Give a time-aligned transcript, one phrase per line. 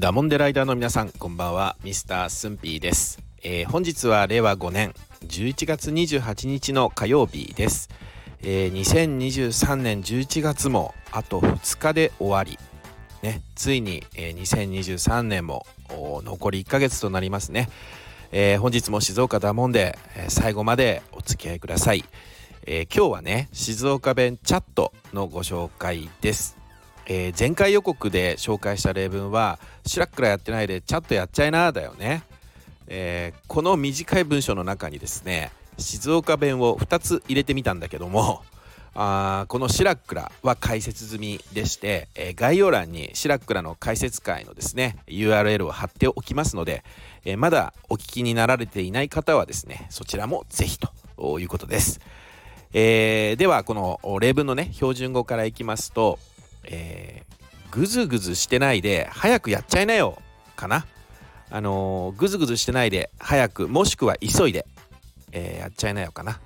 [0.00, 1.76] ダモンデライダーの皆さんこんばんは。
[1.84, 4.94] ミスタースンピーです、えー、本日は令和5年
[5.26, 7.90] 11月28日の火曜日です、
[8.40, 12.58] えー、2023年11月もあと2日で終わり。
[13.22, 17.68] ねついに、えー、2023年も残り1ヶ月となりますね、
[18.32, 22.06] えー、本日も静岡ダモンで、えー、最後までお付き合いください、
[22.64, 26.59] えー、今日はね静岡弁チャットのご紹介です。
[27.06, 32.22] えー、前回予告で紹介した例文は「シュラックラやってないでチャットやっちゃいな」だよね、
[32.86, 38.42] えー、この短い文章の中にですね静岡弁を2つ入れてみたんだけども
[38.94, 46.82] あこのシラックラは解説済みでして、えー、概要欄にシラックラの解説会のですね URL を貼っておきますので、
[47.24, 52.00] えー、まだお聞きになられていない方はですねそちらもぜひということです、
[52.72, 56.18] えー、ではこの例文のね標準語からいきますと
[56.64, 60.18] えー、ぐずぐずしてないで早くやっちゃいなよ
[60.56, 60.86] かな
[61.50, 64.66] あのー、ぐずぐずしてないで早くもしくは急いで、
[65.32, 66.40] えー、やっちゃいなよかな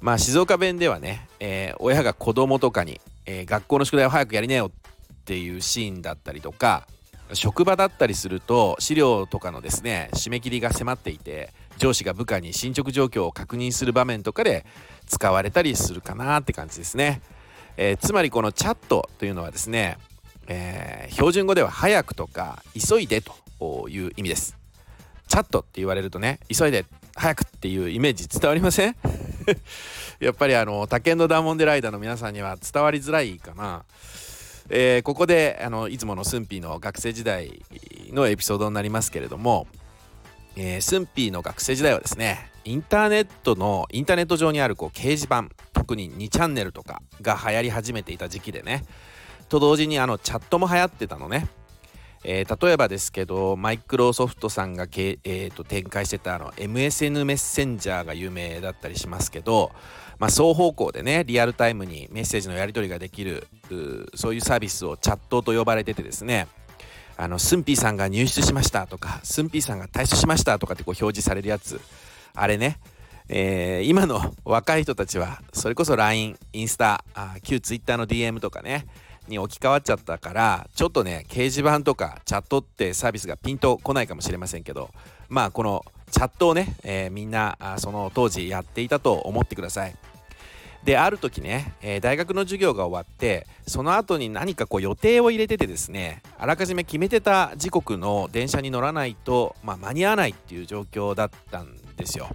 [0.00, 6.86] まあ静岡弁ではね、えー、親が子供とかに、えー、学校の宿題を早くやりなよっていうシーンだったりとか
[7.34, 14.66] 職場だったりすると資料とかのですね締め切りが迫っていて上司が部下に進捗状況を確認する場面とかで
[15.06, 17.22] 使われたりするかなって感じですね。
[17.82, 19.96] えー、つまりこのチャットというのはですね、
[20.48, 24.54] えー、標準語では早くとか急いでという意味です。
[25.26, 26.84] チャットって言われるとね急いで
[27.16, 28.96] 早くっていうイメージ伝わりません？
[30.20, 33.84] やっぱりあの他県のダーモンデライダーの皆さんには伝わりづらいかな。
[34.68, 37.62] えー、ここであのいつものスンピーの学生時代
[38.12, 39.66] のエピソードになりますけれども、
[40.54, 45.48] えー、スンピーの学生時代はですねインターネットのインターネット上にあるこう掲示板
[45.90, 48.84] 特に2チャンネルとかが流行り始めていた時期でね。
[49.48, 51.48] と同時にあのチャットも流行ってたのね、
[52.22, 59.72] えー、例えばですけどマイクロソフトさんがけ、えー、と展開してたあの MSN メッセンジャーが有名だったりしますけど、
[60.20, 63.48] まあ、双方向でねリアルタイムにメッセージのやり取りができる
[64.14, 66.46] そういうサービスをチャットと呼ばれててですね。
[67.16, 71.80] あのスンピーさんが入室しましたとかスンピーさんが退出しましたとかってこう表示されるやつ。
[72.34, 72.78] あれね
[73.32, 78.88] えー、今の若い人たちはそれこそ LINE インスタあ旧 Twitter の DM とかね
[79.28, 84.90] に置き換わっちゃったからちょっとね掲示板とかチャットってサービスがピンとこないかもしれませんけど
[85.28, 89.94] まあこのチャットをね、えー、みんなあその当時やっていたと思ってください。
[90.82, 102.30] である時ね、えー、大学の授業が終わってその後に何かこう予定を入れててですねあらかじめ決めてた時刻の電車に乗らないと、まあ、間に合わないっていう状況だったんですよ。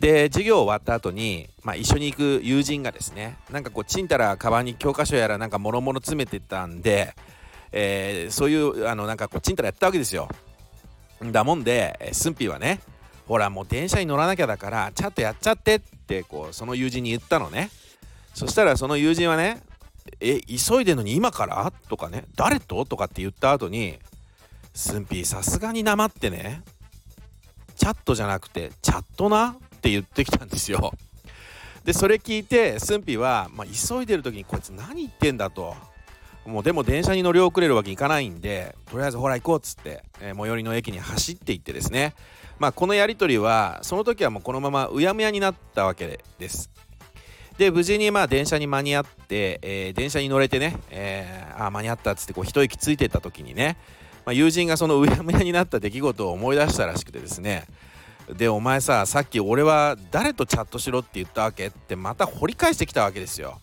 [0.00, 7.14] で授業終わった後に、まあ、一緒に行く友人がですねなんかこうちんたらカバンに教科書やらなんかもろもろ詰めてたんで、
[7.70, 10.28] えー、そういうあのなんかこうちんたらやったわけですよ。
[11.30, 12.80] だもんでスンピーはね
[13.28, 17.70] ほらもう電車に乗らなきゃだからちゃんとやっちゃってってこうその友人に言ったのね。
[18.32, 19.60] そしたらその友人はね
[20.20, 21.70] え急いでんのに今から？
[21.90, 22.86] とかね誰と？
[22.86, 23.98] とかって言った後に
[24.72, 26.62] スンピーさすがになまってね
[27.80, 30.92] チャットじゃなくてチャットなって言ってきたんですよ。
[31.82, 35.74] でそれ聞いてスンピは、まあ、急いでる時にこいつ何言ってんだと。
[36.44, 42.14] もうでも電車に乗り遅れるわけいかないんでとりあえずほら行こうっつって、えー、最寄りの駅に走って行ってですね
[42.58, 46.70] まあこのやり取りはその時はもうこのままうやむやになったわけです
[47.58, 53.76] で無事にまあ電車に間に合って、えー、電車に乗れてね、えー、あ間に合ったっつってこう一息ついてった時にね、
[54.24, 57.66] まあ、友人がそのうやむやになった出来事を思い出したらしくてですね。
[58.36, 63.60] でお前ささっき俺は誰とチャットしろって言ったわけってまた掘り返してきたわけですよ。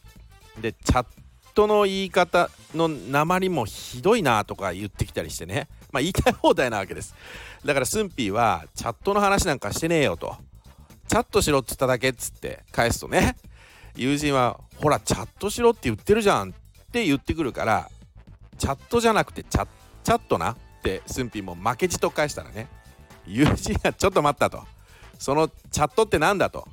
[0.60, 1.06] でチャッ
[1.54, 5.68] トの言い方の鉛もひどいなとか言ってきたりしてね。
[5.92, 7.16] まあ言いたい放題なわけです。
[7.64, 10.36] だからスンピーはチャットの話なんかしてねえよと。
[11.08, 13.38] チャットしろって言っただけっつって返すとね。
[13.96, 16.54] 友人はほらチャットしろって言ってるじゃんっ
[16.92, 17.90] て言ってくるから
[18.58, 19.72] チャットじゃなくてチャット
[20.08, 22.70] チャットなってスンピーも負けじと返したらね
[23.26, 24.64] 友人がちょっと待ったと。
[25.20, 26.66] そのチャットって何だと。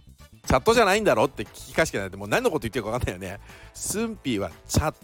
[0.46, 3.40] チャットじゃないんだろって聞き返してないともう何のこと言ってるか分かんないよね。
[3.75, 4.94] スンピーはチャ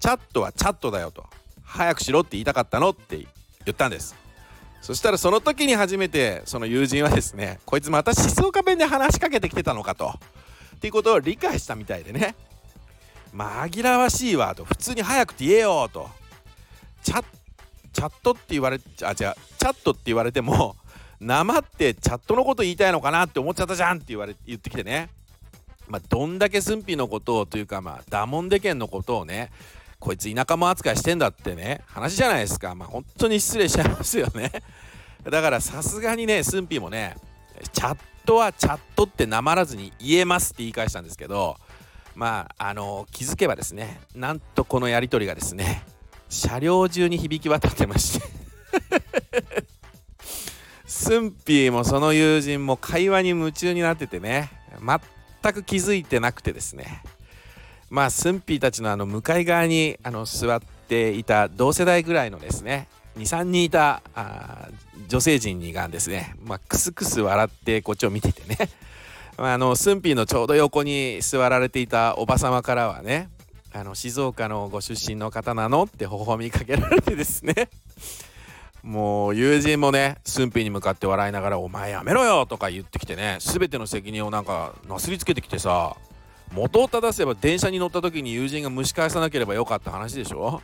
[0.00, 1.26] チャットはチャットだよと。
[1.62, 3.28] 早くしろって言いたかったのって言
[3.70, 4.16] ったんです。
[4.82, 10.12] そしたらその時に初めてその友人はですねこいつまた静岡弁で話しかけてきてたのかと。
[10.74, 12.34] っていうことを理解したみたいでね。
[13.32, 14.64] 紛らわしいわと。
[14.64, 16.10] 普通に早くて言えよと。
[17.04, 17.24] チャッ
[17.96, 19.34] チャットって言われあ違うチャ
[19.72, 20.76] ットって言われても
[21.18, 25.08] なまってチャットのこと言いたいのかなって思っちゃったじゃんって言われ言ってきてね。
[25.88, 29.50] まあどんだけ駿府のことをというかまあダモンデ県のことをね
[29.98, 32.74] こいつ田舎も扱いしてんだってね話じゃないですか。
[32.74, 34.52] まあ本当に失礼しちゃいますよね。
[35.24, 37.16] だからさすがにねスンもね
[37.72, 41.56] チャットはチャットってなまらずに言えますって言い返したんですけど
[42.14, 45.82] まああの気づけばですねなんとこのやり取りがですね
[46.28, 48.26] 車両中に響き渡ってまして。
[50.86, 54.50] スンピーもその友人も会話に夢中になっててね。
[55.42, 57.02] 全く気づいてなくてですね。
[57.90, 64.68] まあスンピーたちのあの向かい側にあの座っていた同世代ぐらいのですね23人いたあ
[65.06, 68.68] 女性陣がですね、まあ、クスクス笑ってこっちを見ててね。
[69.38, 73.28] まあのスンピーのちょうど横に座られていたおば様からはね
[73.78, 77.68] あの静岡のご出身の方なのって微笑みかけられてですね
[78.82, 85.94] もう友人もね駿府に向かって笑いながら「お前やめろよ!」とか言ってきてね全ての責任をなんかなすりつけてきてさ
[86.52, 90.62] 元を正せば電車に乗った時に友人が蒸し返さなければよかった話でしょ？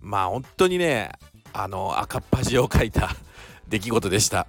[0.00, 1.12] まあ本当にね
[1.52, 3.14] あの赤っ端を書いた
[3.68, 4.48] 出来事でした。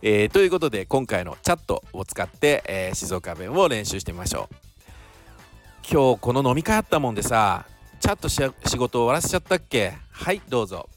[0.00, 4.67] えー、ということで今回のチャットを使って、えー、静岡弁を練習してみましょう。
[5.90, 7.66] 今日この飲み会あったもんでさ
[8.00, 9.92] チャット仕事終わらせちゃったっけ？
[10.10, 10.88] はいどうぞ。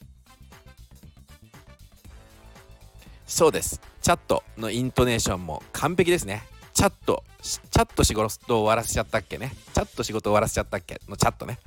[3.26, 3.82] そうです。
[4.02, 6.44] チャットのイントネーションも完璧ですね。
[6.74, 9.54] チャットチャット仕事終わらせちゃったっけね？
[9.74, 11.02] チャット仕事終わらせちゃったっけ？
[11.08, 11.60] のチャットね。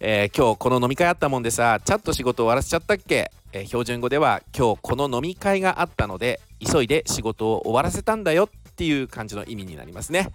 [0.00, 10.32] えー、今日この飲み会あったもんでさチャット仕事終わらせちゃったっけ、えー、標準語では今日この飲み会があったので急いで仕事を終わらせたんだよっていう感じの意味になりますね、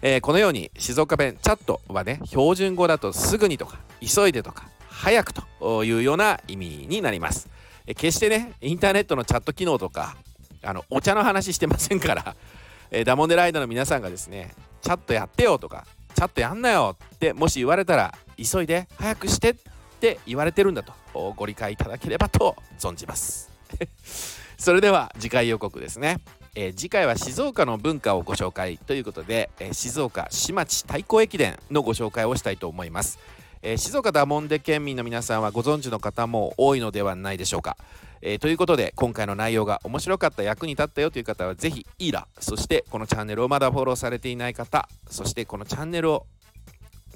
[0.00, 7.48] えー、このように静岡弁チャットはね標準語だとすぐにとか急いでとか早くというような意味になります。
[7.86, 10.16] え決してねインターネットのチャット機能とか
[10.62, 12.34] あのお茶の話してませんから、
[12.90, 19.54] えー、ダモンデライダーの皆さんがですねチャットやってよとかチャットやんなよってもし言われたら急いで早くしてっ
[20.00, 20.92] て言われてるんだと
[21.36, 23.50] ご理解いただければと存じます。
[24.58, 26.18] それでは次回予告ですね、
[26.60, 33.20] えー、次回は静岡の文化をご紹介ということで、えー、静岡市町太鼓駅伝のご紹介をしたいと思います。
[33.62, 37.76] えー、静岡ダモンデ県民の皆さんはご存知の方も多いのではないでしょうか。
[38.22, 46.26] え、ということで今回の内容が面白かった役に立ったよという方はぜひいいらそしてこのチャンネルをまだフォローされていない方そしてこのチャンネルを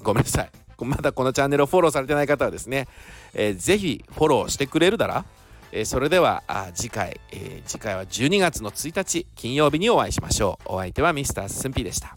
[0.01, 0.49] ごめんなさい。
[0.79, 2.87] まだこのチャンネルをフォローされてない方はですね、
[3.33, 5.25] えー、ぜひフォローしてくれるだら、
[5.75, 10.73] えー、それではあ次回、えー、次回は12月の1日金曜日にお会いしましょう。
[10.75, 12.15] お相手はミスタースンピーでした。